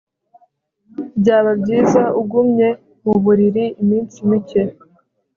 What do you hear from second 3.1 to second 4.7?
buriri iminsi mike